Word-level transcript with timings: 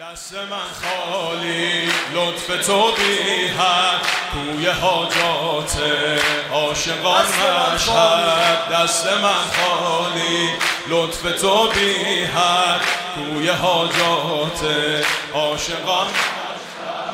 دست 0.00 0.34
من 0.34 0.70
خالی 0.82 1.82
لطف 2.14 2.66
تو 2.66 2.92
بی 2.92 3.46
حد 3.48 4.06
کوی 4.32 4.66
حاجات 4.66 5.76
عاشقان 6.52 7.26
مشهد. 7.74 8.68
دست 8.72 9.06
من 9.06 9.44
خالی 9.56 10.50
لطف 10.88 11.40
تو 11.40 11.68
بی 11.68 12.24
حد 12.24 12.80
کوی 13.14 13.48
حاجات 13.48 14.60
عاشقان 15.34 16.06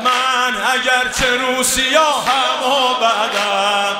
من 0.04 0.54
اگر 0.72 1.12
چه 1.18 1.36
روسیا 1.36 2.12
هم 2.12 2.72
و 2.72 2.94
بدم 2.94 3.99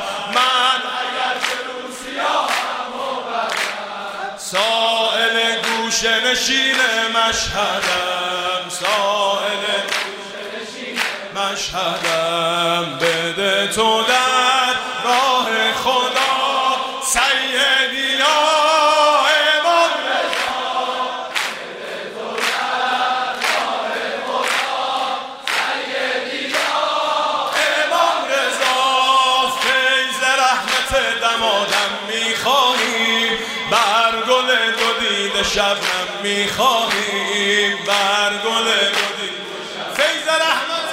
سائل 6.01 6.21
گوش 6.21 6.31
نشین 6.31 6.77
مشهدم 7.15 8.69
سائل 8.69 9.65
مشهدم. 11.35 12.99
بده 13.01 13.69
تو 13.69 14.03
در 14.03 14.75
راه 15.05 15.73
خدا. 15.73 16.40
شبنم 35.43 36.09
می‌خواهیم 36.23 37.79
بر 37.87 38.31
گل 38.45 38.65
دو 38.65 39.07
دید 39.21 39.41
فیض 39.97 40.29
رحمت 40.29 40.91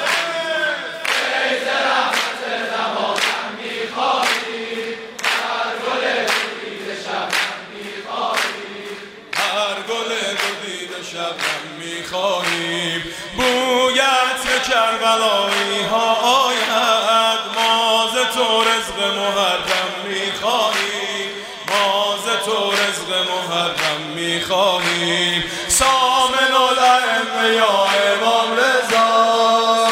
هر 9.36 9.76
گل 9.90 10.10
دو 10.10 10.52
دید 10.66 10.92
شبنم 11.12 11.64
می‌خواهیم. 11.80 13.02
بویت 13.38 14.44
کربلایی 14.70 15.82
ها 15.92 16.14
آید. 16.14 17.40
ماز 17.56 18.14
تو 18.36 18.62
رزق 18.62 18.98
محرم 19.18 19.92
می‌خواهیم. 20.08 21.32
ماز 21.70 22.26
تو 22.46 22.72
رزق 22.72 23.10
محرم 23.30 23.87
می‌خواهیم. 24.18 25.44
سامن 25.68 26.54
الائمه 26.54 27.56
یا 27.56 27.88
امام 28.14 28.54
رضا. 28.54 29.88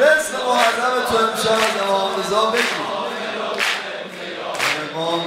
رزق 0.00 0.34
محرم 0.48 1.04
تو 1.10 1.16
امشب 1.16 1.52
از 1.52 1.82
امام 1.82 2.10
رضا. 2.20 2.46
بگی 2.50 2.62
امام 4.94 5.22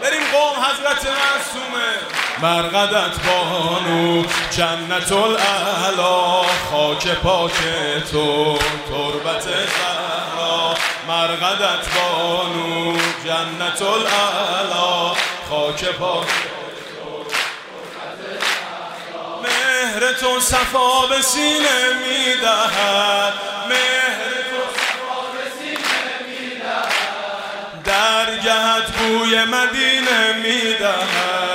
بریم 0.00 0.22
قوم 0.32 0.64
حضرت 0.64 1.06
معصومه. 1.06 2.01
مرقدت 2.42 3.26
بانو 3.26 4.24
جنت 4.50 5.12
الاعلا 5.12 6.42
خاک 6.70 7.08
پاک 7.08 7.52
تو 8.12 8.58
تربت 8.88 9.40
زهرا. 9.40 10.74
مرقدت 11.08 11.86
بانو 11.94 12.96
جنت 13.24 13.82
الاعلا 13.82 15.14
خاک 15.50 15.84
پاک 15.84 16.26
مهر 19.42 20.12
تو 20.12 20.40
صفا 20.40 21.06
به 21.10 21.22
سینه 21.22 21.92
می‌دهد 22.02 23.34
مهر 23.68 24.32
تو 24.50 24.62
صفا 24.74 25.20
به 25.32 25.50
سینه 25.58 26.14
می‌دهد 26.28 26.92
درگهت 27.84 28.90
بوی 28.92 29.44
مدینه 29.44 30.32
می‌دهد 30.32 31.51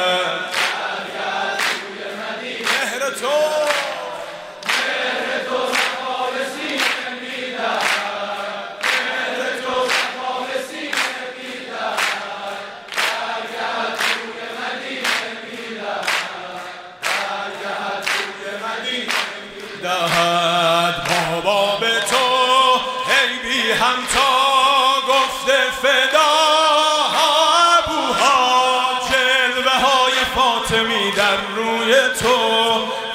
دهد. 19.83 20.95
بابا 21.09 21.77
به 21.77 21.99
تو 21.99 22.25
ای 23.07 23.49
بی 23.49 23.71
همتا 23.71 24.33
گفته 25.07 25.57
فدا. 25.81 26.33
ابوها 27.77 28.85
جلوه 29.09 29.71
های 29.71 30.13
فاطمی 30.35 31.11
در 31.11 31.37
روی 31.55 31.93
تو 32.19 32.37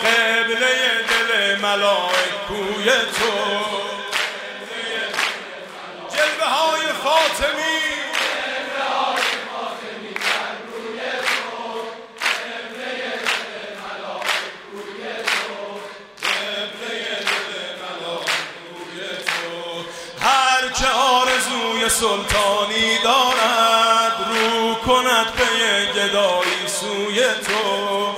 قبله 0.02 0.74
دل 1.08 1.60
ملائک 1.62 2.32
کوی 2.48 2.90
تو. 2.90 3.81
سلطانی 21.88 22.98
دارد 23.04 24.28
رو 24.28 24.74
کند 24.74 25.26
به 25.34 26.00
گدایی 26.00 26.66
سوی 26.66 27.24
تو. 27.24 28.12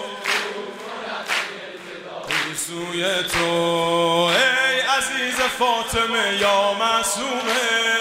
سوی 2.57 3.05
تو. 3.23 3.45
ای 4.25 4.81
عزیز 4.81 5.41
فاطمه 5.59 6.39
یا 6.41 6.75
معصومه 6.75 7.95